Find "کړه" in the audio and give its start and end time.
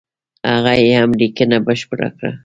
2.17-2.31